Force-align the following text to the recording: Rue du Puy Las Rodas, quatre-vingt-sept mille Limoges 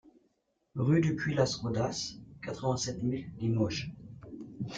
Rue 0.75 0.99
du 0.99 1.15
Puy 1.15 1.35
Las 1.35 1.57
Rodas, 1.57 2.15
quatre-vingt-sept 2.43 3.03
mille 3.03 3.29
Limoges 3.39 3.91